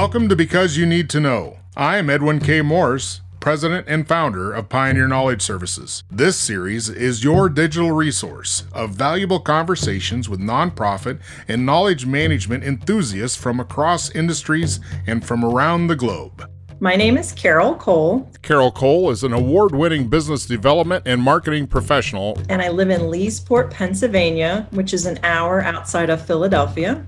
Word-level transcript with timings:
Welcome 0.00 0.30
to 0.30 0.34
Because 0.34 0.78
You 0.78 0.86
Need 0.86 1.10
to 1.10 1.20
Know. 1.20 1.58
I 1.76 1.98
am 1.98 2.08
Edwin 2.08 2.40
K. 2.40 2.62
Morris, 2.62 3.20
President 3.38 3.86
and 3.86 4.08
founder 4.08 4.50
of 4.50 4.70
Pioneer 4.70 5.06
Knowledge 5.06 5.42
Services. 5.42 6.04
This 6.10 6.38
series 6.38 6.88
is 6.88 7.22
your 7.22 7.50
digital 7.50 7.92
resource 7.92 8.64
of 8.72 8.92
valuable 8.92 9.40
conversations 9.40 10.26
with 10.26 10.40
nonprofit 10.40 11.20
and 11.48 11.66
knowledge 11.66 12.06
management 12.06 12.64
enthusiasts 12.64 13.36
from 13.36 13.60
across 13.60 14.10
industries 14.12 14.80
and 15.06 15.22
from 15.22 15.44
around 15.44 15.88
the 15.88 15.96
globe. 15.96 16.48
My 16.80 16.96
name 16.96 17.18
is 17.18 17.32
Carol 17.32 17.74
Cole. 17.74 18.26
Carol 18.40 18.72
Cole 18.72 19.10
is 19.10 19.22
an 19.22 19.34
award 19.34 19.74
winning 19.74 20.08
business 20.08 20.46
development 20.46 21.06
and 21.06 21.20
marketing 21.20 21.66
professional. 21.66 22.40
And 22.48 22.62
I 22.62 22.70
live 22.70 22.88
in 22.88 23.02
Leesport, 23.02 23.70
Pennsylvania, 23.70 24.66
which 24.70 24.94
is 24.94 25.04
an 25.04 25.18
hour 25.24 25.60
outside 25.60 26.08
of 26.08 26.24
Philadelphia. 26.26 27.04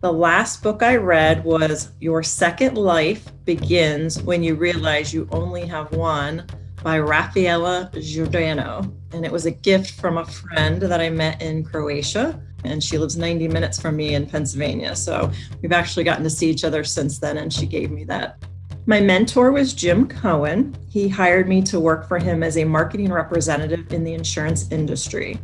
The 0.00 0.12
last 0.12 0.62
book 0.62 0.84
I 0.84 0.94
read 0.94 1.42
was 1.42 1.90
Your 1.98 2.22
Second 2.22 2.76
Life 2.76 3.32
Begins 3.44 4.22
When 4.22 4.44
You 4.44 4.54
Realize 4.54 5.12
You 5.12 5.28
Only 5.32 5.66
Have 5.66 5.90
One 5.90 6.46
by 6.84 7.00
Raphaëlle 7.00 7.90
Giordano. 8.00 8.94
And 9.12 9.24
it 9.24 9.32
was 9.32 9.46
a 9.46 9.50
gift 9.50 10.00
from 10.00 10.18
a 10.18 10.24
friend 10.24 10.80
that 10.82 11.00
I 11.00 11.10
met 11.10 11.42
in 11.42 11.64
Croatia. 11.64 12.40
And 12.62 12.80
she 12.80 12.96
lives 12.96 13.16
90 13.16 13.48
minutes 13.48 13.80
from 13.80 13.96
me 13.96 14.14
in 14.14 14.24
Pennsylvania. 14.26 14.94
So 14.94 15.32
we've 15.62 15.72
actually 15.72 16.04
gotten 16.04 16.22
to 16.22 16.30
see 16.30 16.48
each 16.48 16.62
other 16.62 16.84
since 16.84 17.18
then. 17.18 17.36
And 17.38 17.52
she 17.52 17.66
gave 17.66 17.90
me 17.90 18.04
that. 18.04 18.40
My 18.86 19.00
mentor 19.00 19.50
was 19.50 19.74
Jim 19.74 20.06
Cohen. 20.06 20.76
He 20.88 21.08
hired 21.08 21.48
me 21.48 21.60
to 21.62 21.80
work 21.80 22.06
for 22.06 22.20
him 22.20 22.44
as 22.44 22.56
a 22.56 22.62
marketing 22.62 23.12
representative 23.12 23.92
in 23.92 24.04
the 24.04 24.14
insurance 24.14 24.70
industry. 24.70 25.40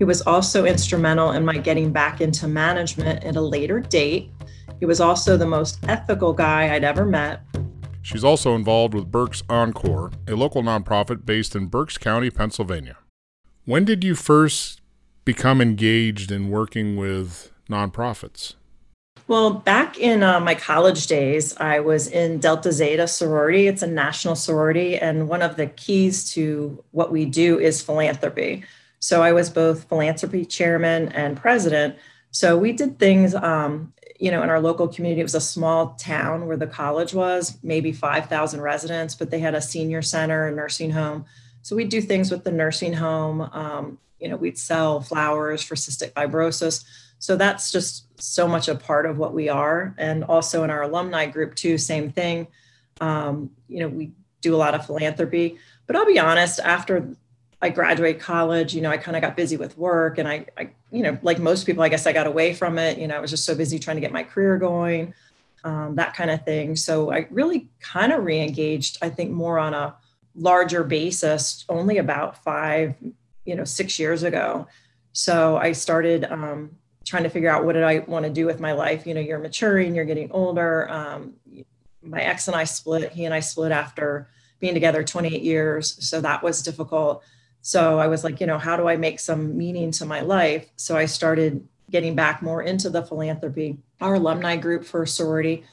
He 0.00 0.04
was 0.04 0.22
also 0.22 0.64
instrumental 0.64 1.32
in 1.32 1.44
my 1.44 1.58
getting 1.58 1.92
back 1.92 2.22
into 2.22 2.48
management 2.48 3.22
at 3.22 3.36
a 3.36 3.40
later 3.42 3.80
date. 3.80 4.30
He 4.78 4.86
was 4.86 4.98
also 4.98 5.36
the 5.36 5.44
most 5.44 5.78
ethical 5.88 6.32
guy 6.32 6.74
I'd 6.74 6.84
ever 6.84 7.04
met. 7.04 7.42
She's 8.00 8.24
also 8.24 8.54
involved 8.54 8.94
with 8.94 9.12
Berks 9.12 9.42
Encore, 9.50 10.10
a 10.26 10.36
local 10.36 10.62
nonprofit 10.62 11.26
based 11.26 11.54
in 11.54 11.66
Berks 11.66 11.98
County, 11.98 12.30
Pennsylvania. 12.30 12.96
When 13.66 13.84
did 13.84 14.02
you 14.02 14.14
first 14.14 14.80
become 15.26 15.60
engaged 15.60 16.32
in 16.32 16.48
working 16.48 16.96
with 16.96 17.52
nonprofits? 17.68 18.54
Well, 19.28 19.50
back 19.50 19.98
in 19.98 20.22
uh, 20.22 20.40
my 20.40 20.54
college 20.54 21.08
days, 21.08 21.54
I 21.58 21.80
was 21.80 22.06
in 22.06 22.38
Delta 22.38 22.72
Zeta 22.72 23.06
sorority. 23.06 23.66
It's 23.66 23.82
a 23.82 23.86
national 23.86 24.34
sorority, 24.34 24.96
and 24.96 25.28
one 25.28 25.42
of 25.42 25.56
the 25.56 25.66
keys 25.66 26.32
to 26.32 26.82
what 26.92 27.12
we 27.12 27.26
do 27.26 27.58
is 27.58 27.82
philanthropy. 27.82 28.64
So 29.00 29.22
I 29.22 29.32
was 29.32 29.50
both 29.50 29.84
philanthropy 29.84 30.44
chairman 30.44 31.08
and 31.08 31.36
president. 31.36 31.96
So 32.30 32.56
we 32.56 32.72
did 32.72 32.98
things, 32.98 33.34
um, 33.34 33.92
you 34.20 34.30
know, 34.30 34.42
in 34.42 34.50
our 34.50 34.60
local 34.60 34.86
community. 34.86 35.20
It 35.20 35.24
was 35.24 35.34
a 35.34 35.40
small 35.40 35.94
town 35.94 36.46
where 36.46 36.56
the 36.56 36.66
college 36.66 37.14
was, 37.14 37.58
maybe 37.62 37.92
5,000 37.92 38.60
residents, 38.60 39.14
but 39.14 39.30
they 39.30 39.40
had 39.40 39.54
a 39.54 39.60
senior 39.60 40.02
center, 40.02 40.46
a 40.46 40.52
nursing 40.52 40.90
home. 40.90 41.24
So 41.62 41.74
we'd 41.74 41.88
do 41.88 42.00
things 42.00 42.30
with 42.30 42.44
the 42.44 42.52
nursing 42.52 42.92
home. 42.92 43.40
Um, 43.40 43.98
you 44.18 44.28
know, 44.28 44.36
we'd 44.36 44.58
sell 44.58 45.00
flowers 45.00 45.62
for 45.62 45.74
cystic 45.74 46.12
fibrosis. 46.12 46.84
So 47.18 47.36
that's 47.36 47.72
just 47.72 48.20
so 48.20 48.46
much 48.46 48.68
a 48.68 48.74
part 48.74 49.06
of 49.06 49.18
what 49.18 49.32
we 49.34 49.48
are. 49.48 49.94
And 49.98 50.24
also 50.24 50.62
in 50.62 50.70
our 50.70 50.82
alumni 50.82 51.26
group, 51.26 51.54
too, 51.54 51.78
same 51.78 52.10
thing. 52.10 52.46
Um, 53.00 53.50
you 53.68 53.80
know, 53.80 53.88
we 53.88 54.12
do 54.42 54.54
a 54.54 54.58
lot 54.58 54.74
of 54.74 54.86
philanthropy. 54.86 55.58
But 55.86 55.96
I'll 55.96 56.06
be 56.06 56.18
honest, 56.18 56.60
after 56.60 57.14
I 57.62 57.68
graduated 57.68 58.20
college, 58.22 58.74
you 58.74 58.80
know, 58.80 58.90
I 58.90 58.96
kind 58.96 59.16
of 59.16 59.22
got 59.22 59.36
busy 59.36 59.56
with 59.56 59.76
work 59.76 60.16
and 60.18 60.26
I, 60.26 60.46
I, 60.56 60.70
you 60.90 61.02
know, 61.02 61.18
like 61.22 61.38
most 61.38 61.66
people, 61.66 61.82
I 61.82 61.90
guess 61.90 62.06
I 62.06 62.12
got 62.12 62.26
away 62.26 62.54
from 62.54 62.78
it. 62.78 62.98
You 62.98 63.06
know, 63.06 63.16
I 63.16 63.20
was 63.20 63.30
just 63.30 63.44
so 63.44 63.54
busy 63.54 63.78
trying 63.78 63.96
to 63.96 64.00
get 64.00 64.12
my 64.12 64.22
career 64.22 64.56
going, 64.56 65.12
um, 65.64 65.94
that 65.96 66.14
kind 66.14 66.30
of 66.30 66.42
thing. 66.44 66.74
So 66.74 67.12
I 67.12 67.26
really 67.30 67.68
kind 67.80 68.12
of 68.12 68.24
re-engaged, 68.24 68.98
I 69.02 69.10
think 69.10 69.30
more 69.30 69.58
on 69.58 69.74
a 69.74 69.94
larger 70.34 70.82
basis 70.84 71.66
only 71.68 71.98
about 71.98 72.42
five, 72.42 72.94
you 73.44 73.54
know, 73.54 73.64
six 73.64 73.98
years 73.98 74.22
ago. 74.22 74.66
So 75.12 75.58
I 75.58 75.72
started 75.72 76.24
um, 76.24 76.70
trying 77.04 77.24
to 77.24 77.28
figure 77.28 77.50
out 77.50 77.66
what 77.66 77.74
did 77.74 77.82
I 77.82 77.98
want 78.00 78.24
to 78.24 78.30
do 78.30 78.46
with 78.46 78.58
my 78.58 78.72
life. 78.72 79.06
You 79.06 79.12
know, 79.12 79.20
you're 79.20 79.38
maturing, 79.38 79.94
you're 79.94 80.06
getting 80.06 80.30
older. 80.30 80.88
Um, 80.88 81.34
my 82.02 82.22
ex 82.22 82.48
and 82.48 82.56
I 82.56 82.64
split, 82.64 83.12
he 83.12 83.26
and 83.26 83.34
I 83.34 83.40
split 83.40 83.70
after 83.70 84.28
being 84.60 84.72
together 84.72 85.04
28 85.04 85.42
years. 85.42 85.96
So 86.08 86.22
that 86.22 86.42
was 86.42 86.62
difficult 86.62 87.22
so 87.62 87.98
I 87.98 88.06
was 88.06 88.24
like, 88.24 88.40
you 88.40 88.46
know, 88.46 88.58
how 88.58 88.76
do 88.76 88.88
I 88.88 88.96
make 88.96 89.20
some 89.20 89.56
meaning 89.56 89.90
to 89.92 90.06
my 90.06 90.20
life? 90.20 90.70
So 90.76 90.96
I 90.96 91.06
started 91.06 91.66
getting 91.90 92.14
back 92.14 92.42
more 92.42 92.62
into 92.62 92.88
the 92.88 93.02
philanthropy. 93.02 93.78
Our 94.00 94.14
alumni 94.14 94.56
group 94.56 94.84
for 94.84 95.04
sorority, 95.04 95.64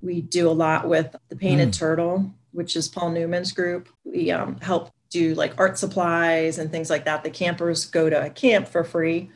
we 0.00 0.20
do 0.20 0.48
a 0.48 0.52
lot 0.52 0.88
with 0.88 1.14
the 1.28 1.36
Painted 1.36 1.68
mm. 1.68 1.78
Turtle, 1.78 2.34
which 2.52 2.76
is 2.76 2.88
Paul 2.88 3.10
Newman's 3.10 3.52
group. 3.52 3.88
We 4.04 4.30
um, 4.30 4.58
help 4.60 4.90
do 5.10 5.34
like 5.34 5.54
art 5.58 5.78
supplies 5.78 6.58
and 6.58 6.70
things 6.70 6.90
like 6.90 7.04
that. 7.04 7.22
The 7.22 7.30
campers 7.30 7.86
go 7.86 8.10
to 8.10 8.26
a 8.26 8.30
camp 8.30 8.66
for 8.66 8.82
free. 8.82 9.30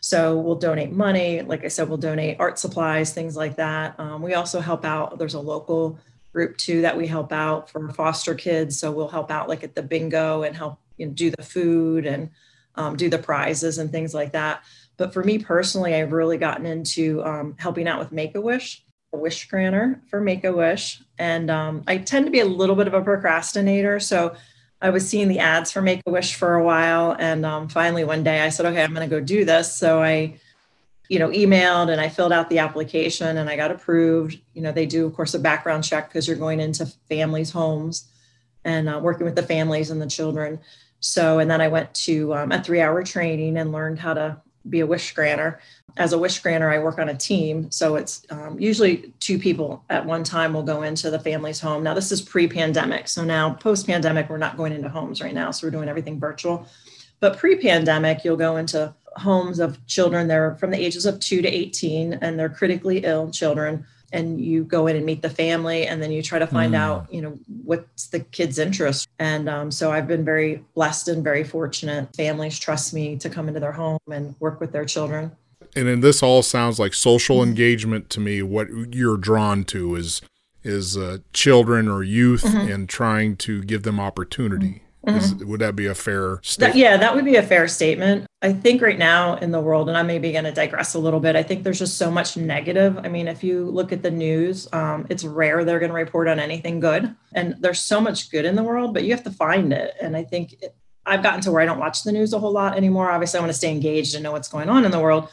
So 0.00 0.36
we'll 0.38 0.56
donate 0.56 0.92
money. 0.92 1.42
Like 1.42 1.64
I 1.64 1.68
said, 1.68 1.88
we'll 1.88 1.96
donate 1.96 2.38
art 2.40 2.58
supplies, 2.58 3.12
things 3.12 3.36
like 3.36 3.56
that. 3.56 3.98
Um, 3.98 4.20
we 4.20 4.34
also 4.34 4.60
help 4.60 4.84
out. 4.84 5.18
There's 5.18 5.34
a 5.34 5.40
local 5.40 5.98
group 6.32 6.56
too 6.56 6.82
that 6.82 6.96
we 6.96 7.06
help 7.06 7.32
out 7.32 7.70
for 7.70 7.88
foster 7.90 8.34
kids. 8.34 8.78
So 8.78 8.90
we'll 8.90 9.08
help 9.08 9.30
out 9.30 9.48
like 9.48 9.62
at 9.62 9.74
the 9.74 9.82
bingo 9.82 10.42
and 10.42 10.56
help 10.56 10.78
you 11.02 11.08
know, 11.08 11.12
do 11.12 11.30
the 11.30 11.42
food 11.42 12.06
and 12.06 12.30
um, 12.76 12.96
do 12.96 13.10
the 13.10 13.18
prizes 13.18 13.78
and 13.78 13.90
things 13.90 14.14
like 14.14 14.32
that. 14.32 14.62
But 14.96 15.12
for 15.12 15.24
me 15.24 15.38
personally, 15.38 15.94
I've 15.96 16.12
really 16.12 16.38
gotten 16.38 16.64
into 16.64 17.24
um, 17.24 17.56
helping 17.58 17.88
out 17.88 17.98
with 17.98 18.12
Make 18.12 18.36
a 18.36 18.40
Wish, 18.40 18.84
a 19.12 19.18
wish 19.18 19.48
granter 19.48 20.00
for 20.08 20.20
Make 20.20 20.44
a 20.44 20.52
Wish. 20.52 21.02
And 21.18 21.50
um, 21.50 21.82
I 21.88 21.98
tend 21.98 22.26
to 22.26 22.30
be 22.30 22.38
a 22.38 22.46
little 22.46 22.76
bit 22.76 22.86
of 22.86 22.94
a 22.94 23.02
procrastinator. 23.02 23.98
So 23.98 24.36
I 24.80 24.90
was 24.90 25.08
seeing 25.08 25.26
the 25.26 25.40
ads 25.40 25.72
for 25.72 25.82
Make 25.82 26.02
a 26.06 26.10
Wish 26.10 26.36
for 26.36 26.54
a 26.54 26.64
while. 26.64 27.16
And 27.18 27.44
um, 27.44 27.68
finally, 27.68 28.04
one 28.04 28.22
day 28.22 28.40
I 28.40 28.48
said, 28.48 28.66
okay, 28.66 28.82
I'm 28.82 28.94
going 28.94 29.08
to 29.08 29.14
go 29.14 29.20
do 29.20 29.44
this. 29.44 29.74
So 29.76 30.00
I, 30.00 30.38
you 31.08 31.18
know, 31.18 31.30
emailed 31.30 31.90
and 31.90 32.00
I 32.00 32.08
filled 32.08 32.32
out 32.32 32.48
the 32.48 32.60
application 32.60 33.38
and 33.38 33.50
I 33.50 33.56
got 33.56 33.72
approved. 33.72 34.38
You 34.54 34.62
know, 34.62 34.70
they 34.70 34.86
do, 34.86 35.04
of 35.04 35.14
course, 35.14 35.34
a 35.34 35.40
background 35.40 35.82
check 35.82 36.08
because 36.08 36.28
you're 36.28 36.36
going 36.36 36.60
into 36.60 36.86
families' 37.08 37.50
homes 37.50 38.08
and 38.64 38.88
uh, 38.88 39.00
working 39.02 39.24
with 39.24 39.34
the 39.34 39.42
families 39.42 39.90
and 39.90 40.00
the 40.00 40.06
children. 40.06 40.60
So, 41.02 41.40
and 41.40 41.50
then 41.50 41.60
I 41.60 41.68
went 41.68 41.92
to 41.94 42.32
um, 42.32 42.52
a 42.52 42.62
three 42.62 42.80
hour 42.80 43.02
training 43.02 43.58
and 43.58 43.72
learned 43.72 43.98
how 43.98 44.14
to 44.14 44.40
be 44.70 44.80
a 44.80 44.86
wish 44.86 45.12
granter. 45.12 45.60
As 45.96 46.12
a 46.12 46.18
wish 46.18 46.38
granter, 46.38 46.70
I 46.70 46.78
work 46.78 46.98
on 46.98 47.08
a 47.08 47.14
team. 47.14 47.70
So 47.72 47.96
it's 47.96 48.24
um, 48.30 48.58
usually 48.58 49.12
two 49.18 49.38
people 49.38 49.84
at 49.90 50.06
one 50.06 50.22
time 50.22 50.54
will 50.54 50.62
go 50.62 50.82
into 50.82 51.10
the 51.10 51.18
family's 51.18 51.60
home. 51.60 51.82
Now, 51.82 51.92
this 51.92 52.12
is 52.12 52.22
pre 52.22 52.46
pandemic. 52.46 53.08
So 53.08 53.24
now, 53.24 53.54
post 53.54 53.86
pandemic, 53.86 54.30
we're 54.30 54.38
not 54.38 54.56
going 54.56 54.72
into 54.72 54.88
homes 54.88 55.20
right 55.20 55.34
now. 55.34 55.50
So 55.50 55.66
we're 55.66 55.72
doing 55.72 55.88
everything 55.88 56.20
virtual. 56.20 56.66
But 57.18 57.36
pre 57.36 57.56
pandemic, 57.56 58.24
you'll 58.24 58.36
go 58.36 58.56
into 58.56 58.94
homes 59.16 59.58
of 59.58 59.84
children. 59.86 60.28
They're 60.28 60.54
from 60.54 60.70
the 60.70 60.80
ages 60.80 61.04
of 61.04 61.18
two 61.18 61.42
to 61.42 61.48
18 61.48 62.14
and 62.14 62.38
they're 62.38 62.48
critically 62.48 62.98
ill 62.98 63.30
children 63.30 63.84
and 64.12 64.40
you 64.40 64.64
go 64.64 64.86
in 64.86 64.96
and 64.96 65.06
meet 65.06 65.22
the 65.22 65.30
family 65.30 65.86
and 65.86 66.02
then 66.02 66.12
you 66.12 66.22
try 66.22 66.38
to 66.38 66.46
find 66.46 66.74
mm. 66.74 66.78
out 66.78 67.12
you 67.12 67.20
know 67.20 67.38
what's 67.64 68.08
the 68.08 68.20
kid's 68.20 68.58
interest 68.58 69.08
and 69.18 69.48
um, 69.48 69.70
so 69.70 69.90
i've 69.90 70.06
been 70.06 70.24
very 70.24 70.64
blessed 70.74 71.08
and 71.08 71.24
very 71.24 71.44
fortunate 71.44 72.14
families 72.16 72.58
trust 72.58 72.94
me 72.94 73.16
to 73.16 73.28
come 73.28 73.48
into 73.48 73.60
their 73.60 73.72
home 73.72 73.98
and 74.10 74.34
work 74.40 74.60
with 74.60 74.72
their 74.72 74.84
children 74.84 75.32
and 75.74 75.88
then 75.88 76.00
this 76.00 76.22
all 76.22 76.42
sounds 76.42 76.78
like 76.78 76.94
social 76.94 77.38
mm-hmm. 77.38 77.50
engagement 77.50 78.10
to 78.10 78.20
me 78.20 78.42
what 78.42 78.68
you're 78.94 79.16
drawn 79.16 79.64
to 79.64 79.96
is 79.96 80.20
is 80.64 80.96
uh, 80.96 81.18
children 81.32 81.88
or 81.88 82.04
youth 82.04 82.44
mm-hmm. 82.44 82.70
and 82.70 82.88
trying 82.88 83.36
to 83.36 83.62
give 83.64 83.82
them 83.82 83.98
opportunity 83.98 84.82
Mm-hmm. 85.06 85.18
Is, 85.18 85.44
would 85.44 85.60
that 85.60 85.74
be 85.74 85.86
a 85.86 85.94
fair 85.94 86.38
statement? 86.42 86.74
That, 86.74 86.78
yeah, 86.78 86.96
that 86.96 87.14
would 87.14 87.24
be 87.24 87.34
a 87.34 87.42
fair 87.42 87.66
statement. 87.66 88.26
I 88.40 88.52
think 88.52 88.80
right 88.80 88.98
now 88.98 89.34
in 89.36 89.50
the 89.50 89.60
world, 89.60 89.88
and 89.88 89.98
I 89.98 90.02
may 90.02 90.18
be 90.18 90.30
going 90.30 90.44
to 90.44 90.52
digress 90.52 90.94
a 90.94 90.98
little 90.98 91.18
bit, 91.18 91.34
I 91.34 91.42
think 91.42 91.64
there's 91.64 91.80
just 91.80 91.98
so 91.98 92.10
much 92.10 92.36
negative. 92.36 92.98
I 93.02 93.08
mean, 93.08 93.26
if 93.26 93.42
you 93.42 93.64
look 93.64 93.92
at 93.92 94.02
the 94.02 94.10
news, 94.10 94.68
um, 94.72 95.06
it's 95.10 95.24
rare 95.24 95.64
they're 95.64 95.80
going 95.80 95.90
to 95.90 95.96
report 95.96 96.28
on 96.28 96.38
anything 96.38 96.78
good. 96.78 97.14
And 97.34 97.56
there's 97.58 97.80
so 97.80 98.00
much 98.00 98.30
good 98.30 98.44
in 98.44 98.54
the 98.54 98.62
world, 98.62 98.94
but 98.94 99.02
you 99.02 99.10
have 99.10 99.24
to 99.24 99.30
find 99.32 99.72
it. 99.72 99.94
And 100.00 100.16
I 100.16 100.22
think 100.22 100.54
it, 100.62 100.76
I've 101.04 101.22
gotten 101.22 101.40
to 101.42 101.50
where 101.50 101.62
I 101.62 101.66
don't 101.66 101.80
watch 101.80 102.04
the 102.04 102.12
news 102.12 102.32
a 102.32 102.38
whole 102.38 102.52
lot 102.52 102.76
anymore. 102.76 103.10
Obviously, 103.10 103.38
I 103.38 103.40
want 103.40 103.50
to 103.50 103.58
stay 103.58 103.72
engaged 103.72 104.14
and 104.14 104.22
know 104.22 104.32
what's 104.32 104.48
going 104.48 104.68
on 104.68 104.84
in 104.84 104.92
the 104.92 105.00
world, 105.00 105.28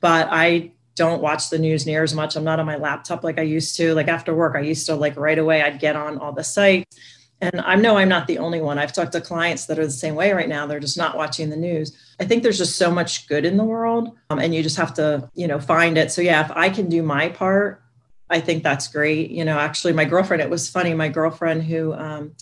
but 0.00 0.28
I 0.30 0.70
don't 0.94 1.20
watch 1.20 1.50
the 1.50 1.58
news 1.58 1.84
near 1.84 2.04
as 2.04 2.14
much. 2.14 2.36
I'm 2.36 2.44
not 2.44 2.60
on 2.60 2.66
my 2.66 2.76
laptop 2.76 3.24
like 3.24 3.38
I 3.38 3.42
used 3.42 3.76
to. 3.78 3.92
Like 3.94 4.06
after 4.06 4.32
work, 4.34 4.54
I 4.54 4.60
used 4.60 4.86
to 4.86 4.94
like 4.94 5.16
right 5.16 5.38
away, 5.38 5.62
I'd 5.62 5.80
get 5.80 5.96
on 5.96 6.18
all 6.18 6.32
the 6.32 6.44
sites 6.44 6.96
and 7.40 7.60
I 7.60 7.76
know 7.76 7.96
I'm 7.96 8.08
not 8.08 8.26
the 8.26 8.38
only 8.38 8.60
one. 8.60 8.78
I've 8.78 8.92
talked 8.92 9.12
to 9.12 9.20
clients 9.20 9.66
that 9.66 9.78
are 9.78 9.86
the 9.86 9.90
same 9.90 10.14
way 10.14 10.32
right 10.32 10.48
now. 10.48 10.66
They're 10.66 10.80
just 10.80 10.98
not 10.98 11.16
watching 11.16 11.50
the 11.50 11.56
news. 11.56 11.96
I 12.20 12.24
think 12.24 12.42
there's 12.42 12.58
just 12.58 12.76
so 12.76 12.90
much 12.90 13.26
good 13.28 13.44
in 13.44 13.56
the 13.56 13.64
world, 13.64 14.16
um, 14.28 14.38
and 14.38 14.54
you 14.54 14.62
just 14.62 14.76
have 14.76 14.94
to, 14.94 15.28
you 15.34 15.46
know, 15.46 15.58
find 15.58 15.96
it. 15.96 16.10
So 16.12 16.22
yeah, 16.22 16.44
if 16.44 16.50
I 16.52 16.68
can 16.68 16.88
do 16.88 17.02
my 17.02 17.28
part, 17.28 17.82
I 18.28 18.40
think 18.40 18.62
that's 18.62 18.88
great. 18.88 19.30
You 19.30 19.44
know, 19.44 19.58
actually, 19.58 19.92
my 19.92 20.04
girlfriend. 20.04 20.42
It 20.42 20.50
was 20.50 20.70
funny. 20.70 20.94
My 20.94 21.08
girlfriend 21.08 21.64
who 21.64 21.92
um, 21.94 22.34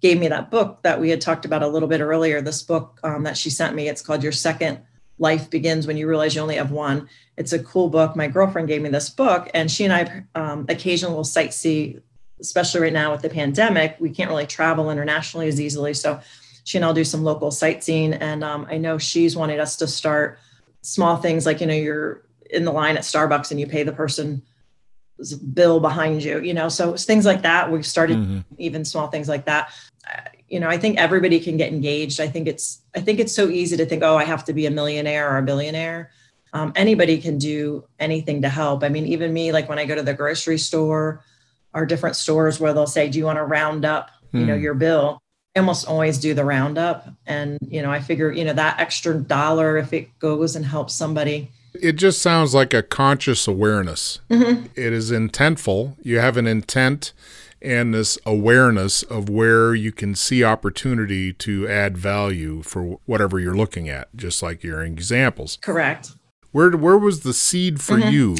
gave 0.00 0.18
me 0.18 0.28
that 0.28 0.50
book 0.50 0.82
that 0.82 1.00
we 1.00 1.10
had 1.10 1.20
talked 1.20 1.44
about 1.44 1.62
a 1.62 1.68
little 1.68 1.88
bit 1.88 2.00
earlier. 2.00 2.40
This 2.40 2.62
book 2.62 3.00
um, 3.02 3.22
that 3.24 3.36
she 3.36 3.50
sent 3.50 3.74
me. 3.74 3.88
It's 3.88 4.02
called 4.02 4.22
Your 4.22 4.32
Second 4.32 4.80
life 5.18 5.48
begins 5.48 5.86
when 5.86 5.96
you 5.96 6.08
realize 6.08 6.34
you 6.34 6.42
only 6.42 6.56
have 6.56 6.72
one. 6.72 7.08
It's 7.36 7.52
a 7.52 7.62
cool 7.62 7.88
book. 7.88 8.16
My 8.16 8.28
girlfriend 8.28 8.68
gave 8.68 8.82
me 8.82 8.90
this 8.90 9.08
book, 9.08 9.48
and 9.54 9.70
she 9.70 9.84
and 9.84 9.92
I 9.92 10.24
um, 10.34 10.66
occasionally 10.68 11.14
will 11.14 11.24
sightsee, 11.24 12.00
especially 12.42 12.82
right 12.82 12.92
now 12.92 13.12
with 13.12 13.22
the 13.22 13.30
pandemic. 13.30 13.96
We 13.98 14.10
can't 14.10 14.28
really 14.28 14.46
travel 14.46 14.90
internationally 14.90 15.48
as 15.48 15.60
easily. 15.60 15.94
So 15.94 16.20
she 16.64 16.76
and 16.76 16.84
I'll 16.84 16.92
do 16.92 17.04
some 17.04 17.24
local 17.24 17.50
sightseeing. 17.50 18.12
And 18.12 18.44
um, 18.44 18.66
I 18.68 18.76
know 18.76 18.98
she's 18.98 19.34
wanted 19.34 19.60
us 19.60 19.76
to 19.76 19.86
start 19.86 20.38
small 20.82 21.16
things 21.16 21.46
like, 21.46 21.60
you 21.60 21.66
know, 21.66 21.74
you're 21.74 22.22
in 22.50 22.64
the 22.64 22.72
line 22.72 22.96
at 22.96 23.04
Starbucks 23.04 23.50
and 23.50 23.58
you 23.58 23.66
pay 23.66 23.82
the 23.82 23.92
person 23.92 24.42
bill 25.54 25.78
behind 25.78 26.22
you, 26.22 26.40
you 26.40 26.52
know, 26.52 26.68
so 26.68 26.96
things 26.96 27.24
like 27.24 27.42
that. 27.42 27.70
We've 27.70 27.86
started 27.86 28.18
mm-hmm. 28.18 28.40
even 28.58 28.84
small 28.84 29.08
things 29.08 29.28
like 29.28 29.44
that. 29.46 29.72
You 30.48 30.60
know, 30.60 30.68
I 30.68 30.76
think 30.76 30.98
everybody 30.98 31.38
can 31.40 31.56
get 31.56 31.72
engaged. 31.72 32.20
I 32.20 32.26
think 32.26 32.48
it's, 32.48 32.82
I 32.94 33.00
think 33.00 33.20
it's 33.20 33.32
so 33.32 33.48
easy 33.48 33.76
to 33.76 33.86
think, 33.86 34.02
oh, 34.02 34.16
I 34.16 34.24
have 34.24 34.44
to 34.46 34.52
be 34.52 34.66
a 34.66 34.70
millionaire 34.70 35.30
or 35.30 35.38
a 35.38 35.42
billionaire. 35.42 36.10
Um, 36.52 36.72
anybody 36.76 37.18
can 37.18 37.38
do 37.38 37.84
anything 37.98 38.42
to 38.42 38.48
help. 38.48 38.82
I 38.84 38.88
mean, 38.88 39.06
even 39.06 39.32
me, 39.32 39.52
like 39.52 39.68
when 39.68 39.78
I 39.78 39.86
go 39.86 39.94
to 39.94 40.02
the 40.02 40.12
grocery 40.12 40.58
store 40.58 41.24
or 41.74 41.86
different 41.86 42.16
stores 42.16 42.60
where 42.60 42.72
they'll 42.72 42.86
say, 42.86 43.08
do 43.08 43.18
you 43.18 43.24
want 43.24 43.38
to 43.38 43.44
round 43.44 43.84
up, 43.84 44.10
mm. 44.32 44.40
you 44.40 44.46
know, 44.46 44.56
hmm. 44.56 44.62
your 44.62 44.74
bill? 44.74 45.22
I 45.54 45.60
almost 45.60 45.86
always 45.86 46.18
do 46.18 46.32
the 46.34 46.44
roundup. 46.44 47.08
And, 47.26 47.58
you 47.62 47.82
know, 47.82 47.90
I 47.90 48.00
figure, 48.00 48.30
you 48.32 48.44
know, 48.44 48.54
that 48.54 48.80
extra 48.80 49.14
dollar, 49.14 49.76
if 49.76 49.92
it 49.92 50.18
goes 50.18 50.56
and 50.56 50.64
helps 50.64 50.94
somebody, 50.94 51.50
it 51.74 51.92
just 51.92 52.20
sounds 52.20 52.54
like 52.54 52.74
a 52.74 52.82
conscious 52.82 53.48
awareness. 53.48 54.20
Mm-hmm. 54.30 54.66
It 54.74 54.92
is 54.92 55.10
intentful. 55.10 55.96
You 56.02 56.18
have 56.18 56.36
an 56.36 56.46
intent 56.46 57.12
and 57.60 57.94
this 57.94 58.18
awareness 58.26 59.02
of 59.04 59.28
where 59.28 59.74
you 59.74 59.92
can 59.92 60.14
see 60.14 60.42
opportunity 60.42 61.32
to 61.32 61.68
add 61.68 61.96
value 61.96 62.62
for 62.62 62.98
whatever 63.06 63.38
you're 63.38 63.56
looking 63.56 63.88
at, 63.88 64.14
just 64.16 64.42
like 64.42 64.64
your 64.64 64.82
examples. 64.82 65.58
Correct. 65.62 66.12
Where 66.50 66.70
where 66.72 66.98
was 66.98 67.20
the 67.20 67.32
seed 67.32 67.80
for 67.80 67.96
mm-hmm. 67.96 68.10
you 68.10 68.36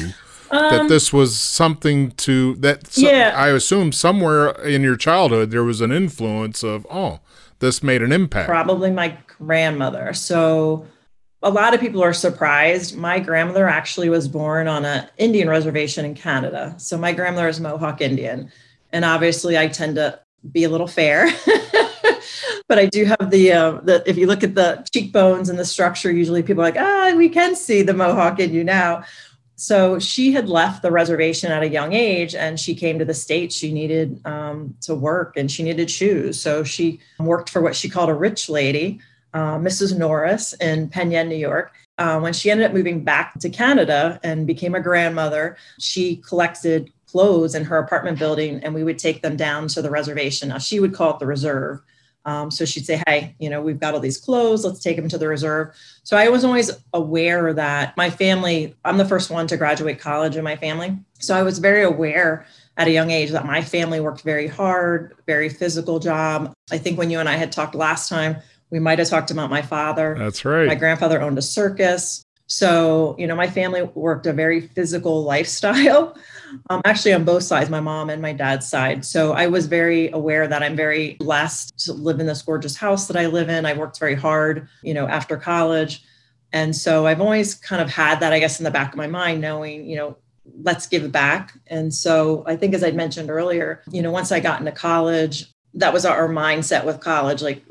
that 0.49 0.81
um, 0.81 0.87
this 0.87 1.11
was 1.11 1.39
something 1.39 2.11
to 2.11 2.55
that? 2.55 2.97
Yeah. 2.97 3.33
I 3.35 3.49
assume 3.49 3.91
somewhere 3.91 4.51
in 4.63 4.81
your 4.81 4.95
childhood 4.95 5.51
there 5.51 5.63
was 5.63 5.81
an 5.81 5.91
influence 5.91 6.63
of 6.63 6.85
oh, 6.89 7.19
this 7.59 7.81
made 7.81 8.01
an 8.01 8.11
impact. 8.11 8.47
Probably 8.47 8.91
my 8.91 9.17
grandmother. 9.37 10.13
So 10.13 10.85
a 11.43 11.49
lot 11.49 11.73
of 11.73 11.81
people 11.81 12.01
are 12.01 12.13
surprised. 12.13 12.97
My 12.97 13.19
grandmother 13.19 13.67
actually 13.67 14.09
was 14.09 14.27
born 14.27 14.67
on 14.67 14.85
an 14.85 15.09
Indian 15.17 15.49
reservation 15.49 16.05
in 16.05 16.15
Canada. 16.15 16.73
So 16.77 16.97
my 16.97 17.11
grandmother 17.11 17.49
is 17.49 17.59
Mohawk 17.59 18.01
Indian. 18.01 18.51
And 18.91 19.03
obviously, 19.03 19.57
I 19.57 19.67
tend 19.67 19.95
to 19.95 20.19
be 20.51 20.63
a 20.63 20.69
little 20.69 20.87
fair. 20.87 21.27
but 22.67 22.79
I 22.79 22.85
do 22.85 23.05
have 23.05 23.29
the, 23.29 23.51
uh, 23.51 23.71
the, 23.83 24.03
if 24.05 24.17
you 24.17 24.27
look 24.27 24.43
at 24.43 24.55
the 24.55 24.85
cheekbones 24.93 25.49
and 25.49 25.59
the 25.59 25.65
structure, 25.65 26.11
usually 26.11 26.43
people 26.43 26.63
are 26.63 26.67
like, 26.67 26.77
ah, 26.77 27.13
we 27.15 27.27
can 27.27 27.55
see 27.55 27.81
the 27.81 27.93
Mohawk 27.93 28.39
in 28.39 28.53
you 28.53 28.63
now. 28.63 29.03
So 29.55 29.99
she 29.99 30.31
had 30.31 30.49
left 30.49 30.81
the 30.81 30.91
reservation 30.91 31.51
at 31.51 31.63
a 31.63 31.69
young 31.69 31.93
age 31.93 32.33
and 32.35 32.59
she 32.59 32.73
came 32.75 32.99
to 32.99 33.05
the 33.05 33.13
States. 33.13 33.55
She 33.55 33.71
needed 33.71 34.19
um, 34.25 34.75
to 34.81 34.95
work 34.95 35.37
and 35.37 35.51
she 35.51 35.63
needed 35.63 35.91
shoes. 35.91 36.41
So 36.41 36.63
she 36.63 36.99
worked 37.19 37.49
for 37.49 37.61
what 37.61 37.75
she 37.75 37.89
called 37.89 38.09
a 38.09 38.15
rich 38.15 38.49
lady 38.49 38.99
uh, 39.33 39.57
Mrs. 39.57 39.97
Norris 39.97 40.53
in 40.53 40.89
Penn 40.89 41.11
Yan, 41.11 41.27
New 41.27 41.35
York. 41.35 41.73
Uh, 41.97 42.19
when 42.19 42.33
she 42.33 42.49
ended 42.49 42.65
up 42.65 42.73
moving 42.73 43.03
back 43.03 43.39
to 43.39 43.49
Canada 43.49 44.19
and 44.23 44.47
became 44.47 44.75
a 44.75 44.79
grandmother, 44.79 45.57
she 45.79 46.17
collected 46.17 46.91
clothes 47.07 47.53
in 47.53 47.63
her 47.63 47.77
apartment 47.77 48.17
building 48.17 48.59
and 48.63 48.73
we 48.73 48.83
would 48.83 48.97
take 48.97 49.21
them 49.21 49.35
down 49.35 49.67
to 49.67 49.81
the 49.81 49.89
reservation. 49.89 50.49
Now, 50.49 50.57
she 50.57 50.79
would 50.79 50.93
call 50.93 51.13
it 51.13 51.19
the 51.19 51.27
reserve. 51.27 51.81
Um, 52.25 52.51
so 52.51 52.65
she'd 52.65 52.85
say, 52.85 53.01
Hey, 53.07 53.35
you 53.39 53.49
know, 53.49 53.61
we've 53.61 53.79
got 53.79 53.93
all 53.93 53.99
these 53.99 54.17
clothes, 54.17 54.63
let's 54.65 54.81
take 54.81 54.95
them 54.95 55.09
to 55.09 55.17
the 55.17 55.27
reserve. 55.27 55.75
So 56.03 56.17
I 56.17 56.29
was 56.29 56.43
always 56.43 56.71
aware 56.93 57.53
that 57.53 57.95
my 57.97 58.09
family, 58.09 58.75
I'm 58.85 58.97
the 58.97 59.05
first 59.05 59.29
one 59.29 59.47
to 59.47 59.57
graduate 59.57 59.99
college 59.99 60.35
in 60.35 60.43
my 60.43 60.55
family. 60.55 60.97
So 61.19 61.35
I 61.35 61.43
was 61.43 61.59
very 61.59 61.83
aware 61.83 62.45
at 62.77 62.87
a 62.87 62.91
young 62.91 63.11
age 63.11 63.31
that 63.31 63.45
my 63.45 63.61
family 63.61 63.99
worked 63.99 64.21
very 64.21 64.47
hard, 64.47 65.15
very 65.27 65.49
physical 65.49 65.99
job. 65.99 66.53
I 66.71 66.77
think 66.77 66.97
when 66.97 67.09
you 67.09 67.19
and 67.19 67.29
I 67.29 67.35
had 67.35 67.51
talked 67.51 67.75
last 67.75 68.09
time, 68.09 68.37
we 68.71 68.79
might 68.79 68.99
have 68.99 69.09
talked 69.09 69.29
about 69.29 69.49
my 69.49 69.61
father. 69.61 70.15
That's 70.17 70.43
right. 70.43 70.67
My 70.67 70.75
grandfather 70.75 71.21
owned 71.21 71.37
a 71.37 71.43
circus. 71.43 72.25
So, 72.47 73.15
you 73.17 73.25
know, 73.25 73.35
my 73.35 73.49
family 73.49 73.83
worked 73.95 74.27
a 74.27 74.33
very 74.33 74.61
physical 74.61 75.23
lifestyle, 75.23 76.15
um, 76.69 76.81
actually 76.85 77.13
on 77.13 77.23
both 77.23 77.43
sides, 77.43 77.69
my 77.69 77.79
mom 77.79 78.09
and 78.09 78.21
my 78.21 78.33
dad's 78.33 78.67
side. 78.67 79.05
So 79.05 79.33
I 79.33 79.47
was 79.47 79.67
very 79.67 80.11
aware 80.11 80.47
that 80.47 80.61
I'm 80.61 80.75
very 80.75 81.15
blessed 81.15 81.77
to 81.85 81.93
live 81.93 82.19
in 82.19 82.27
this 82.27 82.41
gorgeous 82.41 82.75
house 82.75 83.07
that 83.07 83.17
I 83.17 83.27
live 83.27 83.49
in. 83.49 83.65
I 83.65 83.73
worked 83.73 83.99
very 83.99 84.15
hard, 84.15 84.67
you 84.83 84.93
know, 84.93 85.07
after 85.07 85.37
college. 85.37 86.03
And 86.51 86.75
so 86.75 87.07
I've 87.07 87.21
always 87.21 87.55
kind 87.55 87.81
of 87.81 87.89
had 87.89 88.19
that, 88.19 88.33
I 88.33 88.39
guess, 88.39 88.59
in 88.59 88.63
the 88.63 88.71
back 88.71 88.91
of 88.91 88.97
my 88.97 89.07
mind, 89.07 89.41
knowing, 89.41 89.89
you 89.89 89.95
know, 89.95 90.17
let's 90.61 90.85
give 90.85 91.11
back. 91.11 91.57
And 91.67 91.93
so 91.93 92.43
I 92.45 92.55
think, 92.55 92.75
as 92.75 92.83
I 92.83 92.91
mentioned 92.91 93.31
earlier, 93.31 93.81
you 93.91 94.01
know, 94.01 94.11
once 94.11 94.31
I 94.31 94.39
got 94.39 94.59
into 94.59 94.71
college, 94.71 95.45
that 95.73 95.93
was 95.93 96.05
our 96.05 96.27
mindset 96.29 96.85
with 96.85 96.99
college. 96.99 97.41
Like, 97.41 97.63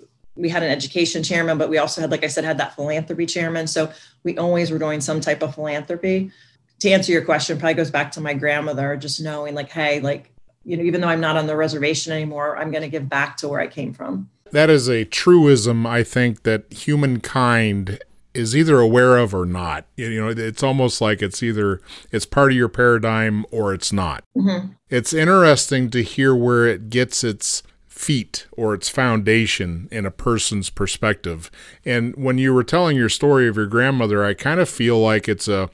we 0.43 0.49
had 0.49 0.65
an 0.65 0.71
education 0.71 1.23
chairman, 1.23 1.57
but 1.57 1.71
we 1.71 1.79
also 1.79 2.01
had, 2.01 2.11
like 2.11 2.25
I 2.25 2.27
said, 2.27 2.43
had 2.45 2.59
that 2.59 2.75
philanthropy 2.75 3.27
chairman. 3.27 3.69
So 3.69 3.93
we 4.25 4.37
always 4.37 4.73
were 4.73 4.79
doing 4.79 5.01
some 5.01 5.21
type 5.21 5.41
of 5.41 5.55
philanthropy. 5.55 6.33
To 6.81 6.91
answer 6.91 7.13
your 7.13 7.25
question, 7.25 7.59
probably 7.59 7.75
goes 7.75 7.93
back 7.93 8.11
to 8.13 8.21
my 8.21 8.35
grandmother, 8.35 8.97
just 8.97 9.23
knowing 9.23 9.55
like, 9.55 9.71
hey, 9.71 10.01
like, 10.01 10.33
you 10.65 10.77
know, 10.77 10.83
even 10.83 11.01
though 11.01 11.07
I'm 11.07 11.21
not 11.21 11.37
on 11.37 11.47
the 11.47 11.55
reservation 11.55 12.13
anymore, 12.13 12.59
I'm 12.59 12.73
going 12.73 12.83
to 12.83 12.89
give 12.89 13.09
back 13.09 13.37
to 13.39 13.49
where 13.49 13.61
I 13.61 13.69
came 13.69 13.95
from. 13.95 14.29
That 14.51 14.69
is 14.69 14.89
a 14.89 15.05
truism, 15.05 15.87
I 15.87 16.03
think, 16.03 16.43
that 16.43 16.71
humankind 16.73 18.01
is 18.35 18.57
either 18.57 18.81
aware 18.81 19.19
of 19.19 19.35
or 19.35 19.47
not. 19.47 19.87
You 19.97 20.21
know, 20.21 20.29
it's 20.29 20.65
almost 20.65 21.01
like 21.01 21.23
it's 21.23 21.41
either 21.41 21.81
it's 22.11 22.27
part 22.27 22.51
of 22.51 22.57
your 22.57 22.69
paradigm 22.69 23.47
or 23.53 23.73
it's 23.73 23.93
not. 23.93 24.25
Mm-hmm. 24.37 24.73
It's 24.91 25.13
interesting 25.13 25.89
to 25.91 26.03
hear 26.03 26.35
where 26.35 26.67
it 26.67 26.91
gets 26.91 27.23
its 27.23 27.63
feet 27.93 28.47
or 28.53 28.73
its 28.75 28.89
foundation 28.89 29.87
in 29.93 30.07
a 30.07 30.11
person's 30.11 30.71
perspective. 30.71 31.51
And 31.85 32.15
when 32.17 32.39
you 32.39 32.55
were 32.55 32.65
telling 32.65 32.97
your 32.97 33.11
story 33.11 33.47
of 33.47 33.57
your 33.57 33.67
grandmother, 33.67 34.25
I 34.25 34.35
kind 34.35 34.61
of 34.61 34.69
feel 34.69 34.99
like 34.99 35.29
it's 35.29 35.47
a 35.47 35.71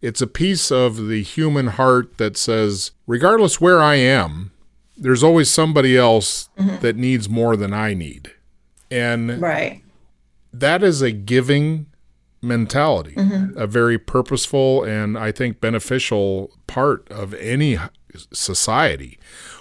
it's 0.00 0.22
a 0.22 0.26
piece 0.26 0.72
of 0.72 1.08
the 1.08 1.22
human 1.22 1.66
heart 1.68 2.16
that 2.16 2.38
says 2.38 2.92
regardless 3.06 3.60
where 3.60 3.82
I 3.82 3.96
am, 3.96 4.52
there's 4.96 5.22
always 5.22 5.50
somebody 5.50 5.96
else 5.98 6.48
mm-hmm. 6.58 6.80
that 6.80 6.96
needs 6.96 7.28
more 7.28 7.56
than 7.56 7.74
I 7.74 7.92
need. 7.92 8.32
And 8.90 9.40
right. 9.40 9.82
that 10.54 10.82
is 10.82 11.02
a 11.02 11.12
giving 11.12 11.86
mentality, 12.40 13.14
mm-hmm. 13.14 13.56
a 13.58 13.66
very 13.66 13.98
purposeful 13.98 14.82
and 14.82 15.18
I 15.18 15.30
think 15.30 15.60
beneficial 15.60 16.50
part 16.66 17.06
of 17.10 17.34
any 17.34 17.78
society. 18.32 19.18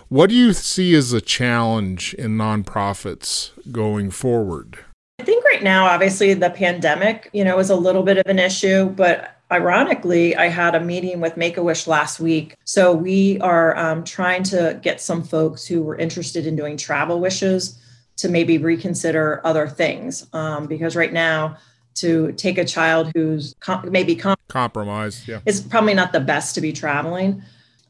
What 0.10 0.32
do 0.32 0.36
you 0.36 0.54
see 0.54 0.96
as 0.96 1.13
a 1.13 1.22
challenge 1.22 2.16
in 2.16 2.36
nonprofits 2.36 3.51
going 3.72 4.10
forward? 4.10 4.80
I 5.20 5.24
think 5.24 5.46
right 5.46 5.62
now, 5.62 5.86
obviously, 5.86 6.34
the 6.34 6.50
pandemic, 6.50 7.30
you 7.32 7.44
know, 7.44 7.60
is 7.60 7.70
a 7.70 7.75
little 7.75 8.01
bit 8.01 8.18
of 8.18 8.25
an 8.25 8.39
issue, 8.39 8.89
but 8.89 9.36
ironically, 9.51 10.36
I 10.36 10.48
had 10.48 10.74
a 10.74 10.80
meeting 10.80 11.22
with 11.22 11.38
Make 11.38 11.58
a 11.58 11.63
Wish 11.63 11.86
last 11.86 12.20
week. 12.20 12.56
So 12.63 12.92
we 12.92 13.39
are 13.42 13.78
um, 13.78 14.04
trying 14.04 14.42
to 14.46 14.80
get 14.82 15.00
some 15.00 15.22
folks 15.22 15.68
who 15.68 15.84
were 15.84 15.96
interested 15.96 16.48
in 16.48 16.56
doing 16.56 16.75
travel 16.75 17.20
wishes 17.20 17.80
to 18.16 18.30
maybe 18.30 18.58
reconsider 18.58 19.42
other 19.44 19.68
things. 19.68 20.25
Um, 20.34 20.66
because 20.66 20.96
right 20.96 21.13
now, 21.13 21.58
to 21.96 22.32
take 22.32 22.58
a 22.58 22.66
child 22.66 23.12
who's 23.13 23.54
com- 23.60 23.92
maybe 23.92 24.16
com- 24.16 24.38
compromised, 24.48 25.28
yeah, 25.28 25.42
is 25.46 25.62
probably 25.62 25.94
not 25.94 26.13
the 26.13 26.20
best 26.20 26.56
to 26.56 26.62
be 26.62 26.74
traveling. 26.74 27.44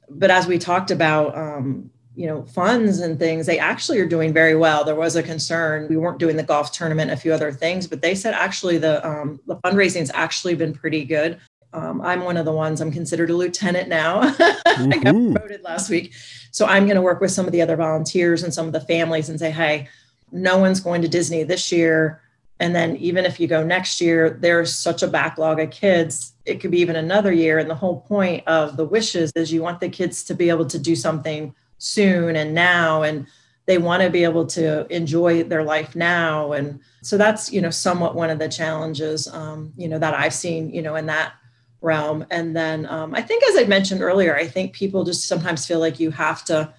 But 0.10 0.32
as 0.32 0.48
we 0.48 0.58
talked 0.58 0.92
about, 0.92 1.38
um, 1.38 1.92
you 2.16 2.28
know 2.28 2.44
funds 2.44 3.00
and 3.00 3.20
things 3.20 3.46
they 3.46 3.60
actually 3.60 4.00
are 4.00 4.06
doing 4.06 4.34
very 4.34 4.56
well. 4.56 4.84
There 4.84 4.96
was 4.96 5.16
a 5.16 5.24
concern 5.24 5.88
we 5.89 5.98
weren't 5.98 6.20
doing 6.20 6.36
the 6.36 6.44
golf 6.44 6.72
tournament 6.72 7.12
a 7.12 7.18
few 7.18 7.34
other 7.34 7.51
things 7.51 7.88
but 7.88 8.01
they 8.01 8.16
said 8.16 8.34
actually 8.34 8.78
the 8.78 9.06
um, 9.08 9.39
the 9.48 9.56
fundraising's 9.58 10.12
actually 10.13 10.56
been 10.56 10.74
pretty 10.74 11.06
good. 11.06 11.39
Um, 11.72 12.01
i'm 12.01 12.22
one 12.22 12.36
of 12.36 12.46
the 12.46 12.51
ones 12.51 12.82
i'm 12.82 12.92
considered 12.92 13.30
a 13.30 13.36
lieutenant 13.36 13.89
now. 13.89 14.22
I 14.66 15.00
got 15.04 15.13
promoted 15.13 15.63
last 15.63 15.89
week. 15.89 16.13
So 16.51 16.66
i'm 16.66 16.86
going 16.86 16.96
to 16.96 17.01
work 17.01 17.22
with 17.22 17.32
some 17.32 17.46
of 17.46 17.51
the 17.51 17.62
other 17.62 17.75
volunteers 17.75 18.44
and 18.44 18.54
some 18.54 18.66
of 18.66 18.74
the 18.74 18.82
families 18.82 19.30
and 19.30 19.39
say 19.39 19.51
hey 19.51 19.88
no 20.32 20.58
one's 20.58 20.80
going 20.80 21.01
to 21.01 21.08
disney 21.08 21.44
this 21.44 21.72
year. 21.72 22.22
And 22.60 22.75
then 22.75 22.98
even 22.98 23.24
if 23.24 23.39
you 23.39 23.48
go 23.48 23.63
next 23.63 24.01
year 24.01 24.32
there's 24.42 24.74
such 24.74 25.04
a 25.04 25.08
backlog 25.08 25.60
of 25.60 25.70
kids. 25.70 26.34
It 26.46 26.60
could 26.60 26.72
be 26.72 26.80
even 26.80 26.96
another 26.96 27.32
year. 27.32 27.60
And 27.60 27.70
the 27.70 27.75
whole 27.75 28.01
point 28.01 28.46
of 28.48 28.75
the 28.75 28.86
wishes 28.86 29.32
is 29.36 29.54
you 29.54 29.62
want 29.62 29.80
the 29.80 29.89
kids 29.89 30.24
to 30.24 30.34
be 30.34 30.50
able 30.50 30.66
to 30.66 30.80
do 30.80 30.96
something 30.96 31.54
soon 31.79 32.36
and 32.36 32.53
now 32.53 33.01
and 33.01 33.25
they 33.65 33.77
want 33.77 34.01
to 34.01 34.09
be 34.09 34.24
able 34.24 34.45
to 34.45 34.86
enjoy 34.93 35.43
their 35.43 35.63
life 35.63 35.95
now 35.95 36.51
and 36.51 36.79
so 37.01 37.17
that's 37.17 37.51
you 37.51 37.62
know 37.62 37.69
somewhat 37.69 38.15
one 38.15 38.29
of 38.29 38.39
the 38.39 38.48
challenges 38.48 39.27
um, 39.29 39.74
you 39.75 39.88
know 39.88 39.98
that 39.98 40.13
i've 40.13 40.33
seen 40.33 40.69
you 40.69 40.81
know 40.81 40.95
in 40.95 41.07
that 41.07 41.33
realm 41.81 42.25
and 42.29 42.55
then 42.55 42.86
um, 42.88 43.15
i 43.15 43.21
think 43.21 43.43
as 43.43 43.57
i 43.57 43.63
mentioned 43.63 44.01
earlier 44.01 44.36
i 44.36 44.45
think 44.45 44.74
people 44.74 45.03
just 45.03 45.27
sometimes 45.27 45.65
feel 45.65 45.79
like 45.79 46.00
you 46.00 46.12
have 46.12 46.43
to 46.45 46.71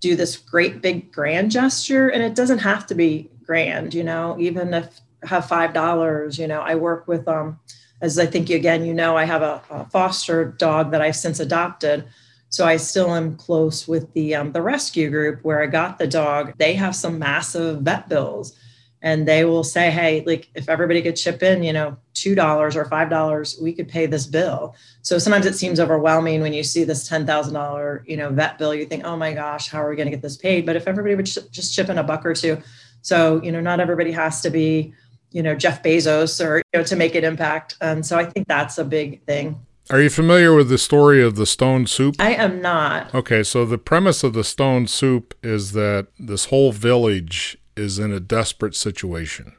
do 0.00 0.14
this 0.16 0.36
great 0.36 0.82
big 0.82 1.10
grand 1.12 1.50
gesture 1.50 2.08
and 2.08 2.22
it 2.22 2.34
doesn't 2.34 2.58
have 2.58 2.86
to 2.86 2.94
be 2.94 3.30
grand 3.44 3.94
you 3.94 4.04
know 4.04 4.36
even 4.38 4.74
if 4.74 5.00
have 5.24 5.46
five 5.46 5.72
dollars. 5.72 6.38
You 6.38 6.46
know, 6.46 6.60
I 6.60 6.74
work 6.74 7.06
with 7.06 7.26
um, 7.28 7.58
as 8.00 8.18
I 8.18 8.26
think 8.26 8.50
again, 8.50 8.84
you 8.84 8.94
know, 8.94 9.16
I 9.16 9.24
have 9.24 9.42
a, 9.42 9.62
a 9.70 9.84
foster 9.86 10.44
dog 10.44 10.90
that 10.90 11.00
I've 11.00 11.16
since 11.16 11.40
adopted. 11.40 12.04
So 12.52 12.66
I 12.66 12.76
still 12.76 13.14
am 13.14 13.36
close 13.36 13.88
with 13.88 14.12
the 14.12 14.34
um, 14.34 14.52
the 14.52 14.60
rescue 14.60 15.08
group 15.08 15.42
where 15.42 15.62
I 15.62 15.66
got 15.66 15.98
the 15.98 16.06
dog. 16.06 16.52
They 16.58 16.74
have 16.74 16.94
some 16.94 17.18
massive 17.18 17.80
vet 17.80 18.10
bills, 18.10 18.54
and 19.00 19.26
they 19.26 19.46
will 19.46 19.64
say, 19.64 19.90
"Hey, 19.90 20.22
like 20.26 20.50
if 20.54 20.68
everybody 20.68 21.00
could 21.00 21.16
chip 21.16 21.42
in, 21.42 21.62
you 21.62 21.72
know, 21.72 21.96
two 22.12 22.34
dollars 22.34 22.76
or 22.76 22.84
five 22.84 23.08
dollars, 23.08 23.58
we 23.60 23.72
could 23.72 23.88
pay 23.88 24.04
this 24.04 24.26
bill." 24.26 24.74
So 25.00 25.16
sometimes 25.16 25.46
it 25.46 25.54
seems 25.54 25.80
overwhelming 25.80 26.42
when 26.42 26.52
you 26.52 26.62
see 26.62 26.84
this 26.84 27.08
ten 27.08 27.24
thousand 27.24 27.54
dollar, 27.54 28.04
you 28.06 28.18
know, 28.18 28.28
vet 28.28 28.58
bill. 28.58 28.74
You 28.74 28.84
think, 28.84 29.06
"Oh 29.06 29.16
my 29.16 29.32
gosh, 29.32 29.70
how 29.70 29.82
are 29.82 29.88
we 29.88 29.96
going 29.96 30.08
to 30.08 30.14
get 30.14 30.20
this 30.20 30.36
paid?" 30.36 30.66
But 30.66 30.76
if 30.76 30.86
everybody 30.86 31.14
would 31.14 31.26
ch- 31.26 31.50
just 31.50 31.74
chip 31.74 31.88
in 31.88 31.96
a 31.96 32.04
buck 32.04 32.26
or 32.26 32.34
two, 32.34 32.58
so 33.00 33.42
you 33.42 33.50
know, 33.50 33.62
not 33.62 33.80
everybody 33.80 34.12
has 34.12 34.42
to 34.42 34.50
be, 34.50 34.92
you 35.30 35.42
know, 35.42 35.54
Jeff 35.54 35.82
Bezos 35.82 36.44
or 36.44 36.58
you 36.58 36.64
know 36.74 36.84
to 36.84 36.96
make 36.96 37.14
an 37.14 37.24
impact. 37.24 37.76
And 37.80 38.04
so 38.04 38.18
I 38.18 38.26
think 38.26 38.46
that's 38.46 38.76
a 38.76 38.84
big 38.84 39.24
thing. 39.24 39.58
Are 39.90 40.00
you 40.00 40.10
familiar 40.10 40.54
with 40.54 40.68
the 40.68 40.78
story 40.78 41.22
of 41.22 41.34
the 41.34 41.46
stone 41.46 41.86
soup? 41.86 42.16
I 42.18 42.34
am 42.34 42.62
not. 42.62 43.14
Okay, 43.14 43.42
so 43.42 43.66
the 43.66 43.78
premise 43.78 44.22
of 44.22 44.32
the 44.32 44.44
stone 44.44 44.86
soup 44.86 45.34
is 45.42 45.72
that 45.72 46.06
this 46.18 46.46
whole 46.46 46.72
village 46.72 47.58
is 47.76 47.98
in 47.98 48.12
a 48.12 48.20
desperate 48.20 48.76
situation. 48.76 49.54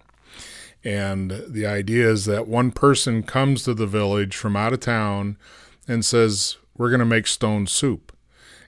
And 0.84 1.44
the 1.48 1.66
idea 1.66 2.10
is 2.10 2.26
that 2.26 2.48
one 2.48 2.72
person 2.72 3.24
comes 3.24 3.64
to 3.64 3.74
the 3.74 3.88
village 3.88 4.36
from 4.36 4.56
out 4.56 4.74
of 4.74 4.80
town 4.80 5.38
and 5.88 6.04
says, 6.04 6.58
We're 6.78 6.90
going 6.90 7.00
to 7.00 7.06
make 7.06 7.28
stone 7.28 7.68
soup. 7.68 8.12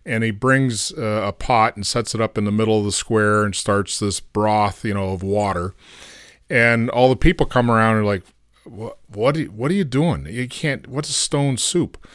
And 0.06 0.24
he 0.24 0.32
brings 0.32 0.94
uh, 0.94 1.24
a 1.26 1.34
pot 1.34 1.76
and 1.76 1.86
sets 1.86 2.14
it 2.14 2.22
up 2.22 2.38
in 2.38 2.46
the 2.46 2.52
middle 2.52 2.80
of 2.80 2.86
the 2.86 2.92
square 2.92 3.44
and 3.44 3.56
starts 3.56 3.98
this 3.98 4.20
broth, 4.20 4.86
you 4.86 4.94
know, 4.94 5.14
of 5.14 5.24
water. 5.24 5.74
And 6.50 6.90
all 6.92 7.10
the 7.10 7.16
people 7.16 7.48
come 7.48 7.72
around 7.72 7.98
and 7.98 8.06
are 8.06 8.08
like, 8.08 8.24
what 8.65 8.98
what 9.07 9.38
are 9.38 9.41
you, 9.41 9.48
what 9.48 9.72
are 9.72 9.75
you 9.75 9.84
doing? 9.84 10.25
You 10.25 10.48
can't. 10.48 10.88
What's 10.88 11.10
a 11.10 11.13
stone 11.13 11.57
soup? 11.57 12.05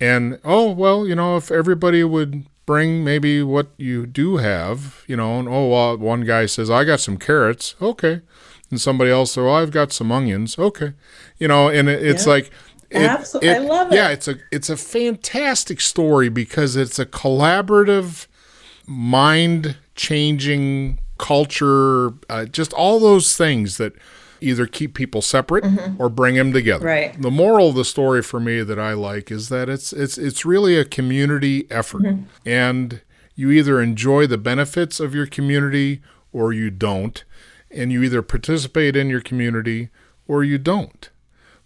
And 0.00 0.40
oh 0.44 0.70
well, 0.70 1.06
you 1.06 1.14
know, 1.14 1.36
if 1.36 1.50
everybody 1.50 2.02
would 2.02 2.46
bring 2.66 3.04
maybe 3.04 3.42
what 3.42 3.68
you 3.76 4.06
do 4.06 4.38
have, 4.38 5.04
you 5.06 5.16
know, 5.16 5.38
and 5.38 5.48
oh 5.48 5.68
well, 5.68 5.96
one 5.96 6.24
guy 6.24 6.46
says 6.46 6.70
I 6.70 6.84
got 6.84 7.00
some 7.00 7.16
carrots, 7.16 7.74
okay, 7.80 8.22
and 8.70 8.80
somebody 8.80 9.10
else, 9.10 9.32
says 9.32 9.42
oh 9.42 9.50
I've 9.50 9.70
got 9.70 9.92
some 9.92 10.10
onions, 10.10 10.58
okay, 10.58 10.94
you 11.38 11.48
know, 11.48 11.68
and 11.68 11.88
it, 11.88 12.02
it's 12.04 12.26
yeah. 12.26 12.32
like. 12.32 12.50
It, 12.90 13.02
Absolutely, 13.02 13.48
it, 13.50 13.54
I 13.54 13.58
love 13.58 13.92
it. 13.92 13.94
Yeah, 13.94 14.08
it's 14.08 14.26
a 14.26 14.34
it's 14.50 14.68
a 14.68 14.76
fantastic 14.76 15.80
story 15.80 16.28
because 16.28 16.74
it's 16.74 16.98
a 16.98 17.06
collaborative, 17.06 18.26
mind 18.84 19.76
changing 19.94 20.98
culture, 21.16 22.14
uh, 22.28 22.46
just 22.46 22.72
all 22.72 22.98
those 22.98 23.36
things 23.36 23.76
that 23.76 23.92
either 24.40 24.66
keep 24.66 24.94
people 24.94 25.22
separate 25.22 25.64
mm-hmm. 25.64 26.00
or 26.00 26.08
bring 26.08 26.34
them 26.34 26.52
together. 26.52 26.86
Right. 26.86 27.20
The 27.20 27.30
moral 27.30 27.70
of 27.70 27.74
the 27.74 27.84
story 27.84 28.22
for 28.22 28.40
me 28.40 28.62
that 28.62 28.78
I 28.78 28.92
like 28.92 29.30
is 29.30 29.48
that 29.48 29.68
it's 29.68 29.92
it's 29.92 30.18
it's 30.18 30.44
really 30.44 30.76
a 30.76 30.84
community 30.84 31.66
effort, 31.70 32.02
mm-hmm. 32.02 32.24
and 32.46 33.02
you 33.34 33.50
either 33.50 33.80
enjoy 33.80 34.26
the 34.26 34.38
benefits 34.38 35.00
of 35.00 35.14
your 35.14 35.26
community 35.26 36.00
or 36.32 36.52
you 36.52 36.70
don't, 36.70 37.24
and 37.70 37.92
you 37.92 38.02
either 38.02 38.22
participate 38.22 38.96
in 38.96 39.08
your 39.08 39.20
community 39.20 39.88
or 40.26 40.44
you 40.44 40.58
don't. 40.58 41.10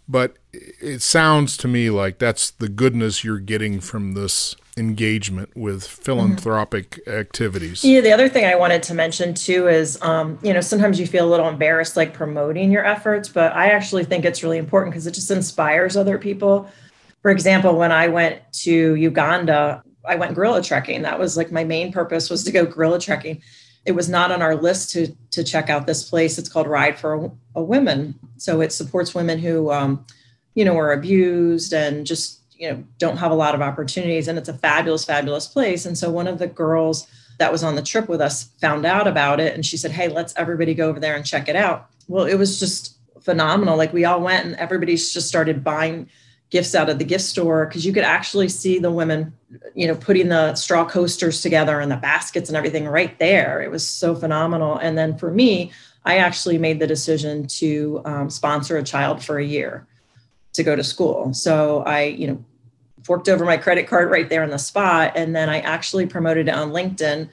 But 0.06 0.36
it 0.52 1.02
sounds 1.02 1.56
to 1.58 1.68
me 1.68 1.90
like 1.90 2.18
that's 2.18 2.50
the 2.50 2.68
goodness 2.68 3.24
you're 3.24 3.38
getting 3.38 3.80
from 3.80 4.12
this 4.12 4.54
engagement 4.76 5.50
with 5.56 5.86
philanthropic 5.86 6.90
mm-hmm. 6.90 7.18
activities. 7.18 7.84
Yeah, 7.84 8.00
the 8.00 8.12
other 8.12 8.28
thing 8.28 8.44
I 8.44 8.54
wanted 8.54 8.82
to 8.84 8.94
mention 8.94 9.34
too 9.34 9.68
is, 9.68 10.00
um, 10.02 10.38
you 10.42 10.52
know, 10.52 10.60
sometimes 10.60 10.98
you 10.98 11.06
feel 11.06 11.26
a 11.26 11.30
little 11.30 11.48
embarrassed 11.48 11.96
like 11.96 12.14
promoting 12.14 12.70
your 12.72 12.84
efforts, 12.84 13.28
but 13.28 13.52
I 13.52 13.70
actually 13.70 14.04
think 14.04 14.24
it's 14.24 14.42
really 14.42 14.58
important 14.58 14.92
because 14.92 15.06
it 15.06 15.12
just 15.12 15.30
inspires 15.30 15.96
other 15.96 16.18
people. 16.18 16.68
For 17.22 17.30
example, 17.30 17.76
when 17.76 17.92
I 17.92 18.08
went 18.08 18.40
to 18.64 18.94
Uganda, 18.94 19.82
I 20.04 20.16
went 20.16 20.34
gorilla 20.34 20.62
trekking. 20.62 21.02
That 21.02 21.18
was 21.18 21.36
like 21.36 21.50
my 21.50 21.64
main 21.64 21.92
purpose 21.92 22.28
was 22.28 22.44
to 22.44 22.52
go 22.52 22.66
gorilla 22.66 22.98
trekking. 23.00 23.42
It 23.86 23.92
was 23.92 24.08
not 24.08 24.30
on 24.30 24.42
our 24.42 24.56
list 24.56 24.90
to 24.90 25.14
to 25.30 25.44
check 25.44 25.70
out 25.70 25.86
this 25.86 26.08
place. 26.08 26.38
It's 26.38 26.48
called 26.48 26.66
Ride 26.66 26.98
for 26.98 27.14
a, 27.14 27.30
a 27.56 27.62
Women. 27.62 28.14
So 28.36 28.60
it 28.60 28.72
supports 28.72 29.14
women 29.14 29.38
who, 29.38 29.70
um, 29.70 30.04
you 30.54 30.64
know, 30.64 30.76
are 30.78 30.92
abused 30.92 31.72
and 31.72 32.06
just 32.06 32.43
you 32.56 32.70
know 32.70 32.84
don't 32.98 33.16
have 33.16 33.30
a 33.30 33.34
lot 33.34 33.54
of 33.54 33.60
opportunities 33.60 34.28
and 34.28 34.38
it's 34.38 34.48
a 34.48 34.54
fabulous 34.54 35.04
fabulous 35.04 35.46
place. 35.46 35.86
And 35.86 35.96
so 35.96 36.10
one 36.10 36.26
of 36.26 36.38
the 36.38 36.46
girls 36.46 37.06
that 37.38 37.50
was 37.50 37.64
on 37.64 37.74
the 37.74 37.82
trip 37.82 38.08
with 38.08 38.20
us 38.20 38.44
found 38.60 38.86
out 38.86 39.08
about 39.08 39.40
it 39.40 39.54
and 39.54 39.64
she 39.66 39.76
said 39.76 39.90
hey 39.90 40.08
let's 40.08 40.34
everybody 40.36 40.74
go 40.74 40.88
over 40.88 41.00
there 41.00 41.16
and 41.16 41.26
check 41.26 41.48
it 41.48 41.56
out. 41.56 41.88
Well 42.08 42.24
it 42.24 42.36
was 42.36 42.58
just 42.58 42.96
phenomenal. 43.20 43.76
Like 43.76 43.92
we 43.92 44.04
all 44.04 44.20
went 44.20 44.46
and 44.46 44.56
everybody 44.56 44.96
just 44.96 45.28
started 45.28 45.64
buying 45.64 46.08
gifts 46.50 46.74
out 46.74 46.88
of 46.88 46.98
the 46.98 47.04
gift 47.04 47.24
store 47.24 47.66
because 47.66 47.84
you 47.84 47.92
could 47.92 48.04
actually 48.04 48.48
see 48.48 48.78
the 48.78 48.90
women 48.90 49.32
you 49.74 49.86
know 49.86 49.94
putting 49.94 50.28
the 50.28 50.54
straw 50.54 50.84
coasters 50.84 51.40
together 51.40 51.80
and 51.80 51.90
the 51.90 51.96
baskets 51.96 52.48
and 52.48 52.56
everything 52.56 52.86
right 52.86 53.18
there. 53.18 53.60
It 53.60 53.70
was 53.70 53.86
so 53.86 54.14
phenomenal. 54.14 54.76
And 54.76 54.96
then 54.96 55.18
for 55.18 55.30
me 55.30 55.72
i 56.06 56.18
actually 56.18 56.58
made 56.58 56.80
the 56.80 56.86
decision 56.86 57.46
to 57.46 58.02
um, 58.04 58.30
sponsor 58.30 58.76
a 58.76 58.82
child 58.82 59.24
for 59.24 59.38
a 59.38 59.44
year 59.44 59.86
to 60.54 60.62
go 60.62 60.74
to 60.74 60.82
school. 60.82 61.34
So 61.34 61.80
I, 61.80 62.04
you 62.04 62.26
know, 62.26 62.44
forked 63.04 63.28
over 63.28 63.44
my 63.44 63.56
credit 63.56 63.86
card 63.86 64.10
right 64.10 64.28
there 64.28 64.42
on 64.42 64.50
the 64.50 64.58
spot. 64.58 65.12
And 65.14 65.36
then 65.36 65.48
I 65.48 65.60
actually 65.60 66.06
promoted 66.06 66.48
it 66.48 66.54
on 66.54 66.70
LinkedIn. 66.70 67.28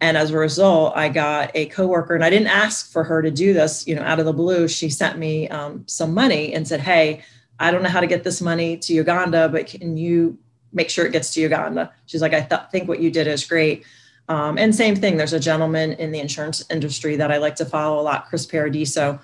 And 0.00 0.16
as 0.16 0.30
a 0.30 0.38
result, 0.38 0.96
I 0.96 1.10
got 1.10 1.50
a 1.54 1.66
coworker, 1.66 2.14
and 2.14 2.24
I 2.24 2.30
didn't 2.30 2.48
ask 2.48 2.90
for 2.90 3.04
her 3.04 3.20
to 3.20 3.30
do 3.30 3.52
this, 3.52 3.86
you 3.86 3.94
know, 3.94 4.00
out 4.00 4.18
of 4.18 4.24
the 4.24 4.32
blue. 4.32 4.66
She 4.66 4.88
sent 4.88 5.18
me 5.18 5.46
um, 5.48 5.84
some 5.86 6.14
money 6.14 6.54
and 6.54 6.66
said, 6.66 6.80
Hey, 6.80 7.22
I 7.58 7.70
don't 7.70 7.82
know 7.82 7.90
how 7.90 8.00
to 8.00 8.06
get 8.06 8.24
this 8.24 8.40
money 8.40 8.78
to 8.78 8.94
Uganda, 8.94 9.50
but 9.50 9.66
can 9.66 9.98
you 9.98 10.38
make 10.72 10.88
sure 10.88 11.04
it 11.04 11.12
gets 11.12 11.34
to 11.34 11.40
Uganda? 11.42 11.92
She's 12.06 12.22
like, 12.22 12.32
I 12.32 12.40
th- 12.40 12.62
think 12.72 12.88
what 12.88 13.00
you 13.00 13.10
did 13.10 13.26
is 13.26 13.44
great. 13.44 13.84
Um, 14.30 14.56
and 14.56 14.74
same 14.74 14.96
thing, 14.96 15.18
there's 15.18 15.34
a 15.34 15.40
gentleman 15.40 15.92
in 15.94 16.12
the 16.12 16.20
insurance 16.20 16.64
industry 16.70 17.16
that 17.16 17.30
I 17.30 17.36
like 17.36 17.56
to 17.56 17.66
follow 17.66 18.00
a 18.00 18.02
lot, 18.02 18.28
Chris 18.28 18.46
Paradiso. 18.46 19.20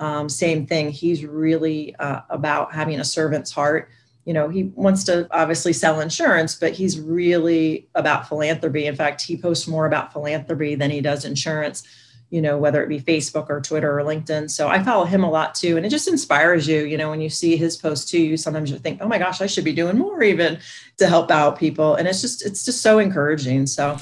Um, 0.00 0.28
same 0.28 0.66
thing. 0.66 0.90
He's 0.90 1.24
really 1.24 1.94
uh, 1.96 2.20
about 2.30 2.74
having 2.74 3.00
a 3.00 3.04
servant's 3.04 3.50
heart. 3.50 3.88
You 4.24 4.34
know, 4.34 4.48
he 4.48 4.64
wants 4.74 5.04
to 5.04 5.28
obviously 5.30 5.72
sell 5.72 6.00
insurance, 6.00 6.56
but 6.56 6.72
he's 6.72 6.98
really 6.98 7.88
about 7.94 8.28
philanthropy. 8.28 8.86
In 8.86 8.96
fact, 8.96 9.22
he 9.22 9.36
posts 9.36 9.68
more 9.68 9.86
about 9.86 10.12
philanthropy 10.12 10.74
than 10.74 10.90
he 10.90 11.00
does 11.00 11.24
insurance, 11.24 11.84
you 12.30 12.42
know, 12.42 12.58
whether 12.58 12.82
it 12.82 12.88
be 12.88 13.00
Facebook 13.00 13.48
or 13.48 13.60
Twitter 13.60 14.00
or 14.00 14.02
LinkedIn. 14.02 14.50
So 14.50 14.66
I 14.66 14.82
follow 14.82 15.04
him 15.04 15.22
a 15.22 15.30
lot 15.30 15.54
too. 15.54 15.76
And 15.76 15.86
it 15.86 15.90
just 15.90 16.08
inspires 16.08 16.66
you, 16.66 16.84
you 16.84 16.98
know, 16.98 17.08
when 17.08 17.20
you 17.20 17.30
see 17.30 17.56
his 17.56 17.76
posts 17.76 18.10
too, 18.10 18.20
you 18.20 18.36
sometimes 18.36 18.68
you 18.68 18.78
think, 18.78 18.98
oh 19.00 19.06
my 19.06 19.18
gosh, 19.18 19.40
I 19.40 19.46
should 19.46 19.64
be 19.64 19.72
doing 19.72 19.96
more 19.96 20.20
even 20.24 20.58
to 20.96 21.06
help 21.06 21.30
out 21.30 21.56
people. 21.56 21.94
And 21.94 22.08
it's 22.08 22.20
just, 22.20 22.44
it's 22.44 22.64
just 22.64 22.82
so 22.82 22.98
encouraging. 22.98 23.66
So 23.66 23.96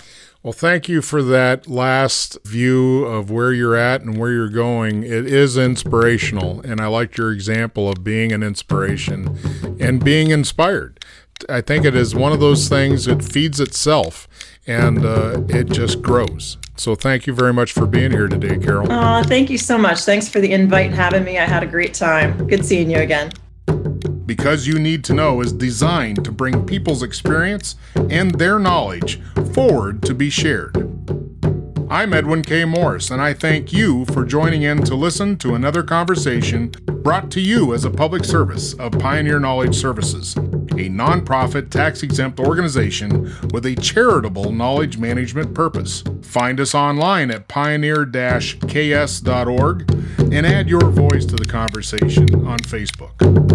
well, 0.45 0.53
thank 0.53 0.91
you 0.91 1.01
for 1.01 1.23
that 1.23 1.67
last 1.67 2.37
view 2.45 3.07
of 3.07 3.31
where 3.31 3.51
you're 3.51 3.75
at 3.75 4.03
and 4.03 4.19
where 4.19 4.31
you're 4.31 4.51
going. 4.51 5.03
It 5.03 5.27
is 5.27 5.57
inspirational, 5.57 6.61
and 6.61 6.83
I 6.83 6.87
liked 6.87 7.17
your 7.17 7.33
example 7.33 7.89
of 7.89 8.05
being 8.05 8.31
an 8.31 8.43
inspiration 8.43 9.39
and 9.81 10.05
being 10.05 10.31
inspired. 10.31 11.03
I 11.49 11.63
think 11.63 11.87
it 11.87 11.97
is 11.97 12.15
one 12.15 12.33
of 12.33 12.41
those 12.41 12.69
things 12.69 13.07
that 13.07 13.25
feeds 13.25 13.59
itself 13.59 14.29
and 14.67 15.05
uh, 15.05 15.43
it 15.49 15.71
just 15.71 16.03
grows. 16.03 16.59
So 16.77 16.95
thank 16.95 17.27
you 17.27 17.33
very 17.33 17.53
much 17.53 17.73
for 17.73 17.87
being 17.87 18.11
here 18.11 18.29
today, 18.29 18.59
Carol. 18.59 18.87
Oh, 18.91 19.23
thank 19.23 19.49
you 19.49 19.59
so 19.59 19.79
much. 19.79 20.01
Thanks 20.01 20.29
for 20.29 20.41
the 20.41 20.53
invite 20.53 20.87
and 20.87 20.95
having 20.95 21.25
me. 21.25 21.39
I 21.39 21.45
had 21.45 21.63
a 21.63 21.67
great 21.67 21.95
time. 21.95 22.47
Good 22.47 22.67
seeing 22.67 22.91
you 22.91 22.99
again. 22.99 23.33
Because 24.27 24.67
You 24.67 24.79
Need 24.79 25.05
to 25.05 25.15
Know 25.15 25.41
is 25.41 25.53
designed 25.53 26.25
to 26.25 26.33
bring 26.33 26.65
people's 26.65 27.03
experience 27.03 27.77
and 28.11 28.33
their 28.33 28.59
knowledge 28.59 29.21
forward 29.53 30.03
to 30.03 30.15
be 30.15 30.31
shared. 30.31 30.77
I'm 31.91 32.13
Edwin 32.13 32.43
K. 32.43 32.65
Morris, 32.65 33.11
and 33.11 33.21
I 33.21 33.35
thank 33.35 33.73
you 33.73 34.05
for 34.07 34.25
joining 34.25 34.63
in 34.63 34.83
to 34.85 34.95
listen 34.95 35.37
to 35.39 35.55
another 35.55 35.83
conversation 35.83 36.73
brought 37.05 37.31
to 37.33 37.41
you 37.41 37.75
as 37.75 37.85
a 37.85 37.91
public 37.91 38.25
service 38.25 38.73
of 38.75 38.99
Pioneer 38.99 39.39
Knowledge 39.39 39.77
Services, 39.77 40.35
a 40.35 40.89
nonprofit 40.89 41.69
tax 41.71 42.03
exempt 42.03 42.41
organization 42.41 43.31
with 43.53 43.67
a 43.67 43.77
charitable 43.77 44.51
knowledge 44.51 44.97
management 44.97 45.55
purpose. 45.55 46.03
Find 46.23 46.59
us 46.59 46.75
online 46.75 47.31
at 47.31 47.47
pioneer 47.47 48.07
ks.org 48.07 49.93
and 50.33 50.47
add 50.47 50.69
your 50.69 50.91
voice 50.91 51.27
to 51.27 51.37
the 51.37 51.47
conversation 51.47 52.47
on 52.47 52.59
Facebook. 52.61 53.54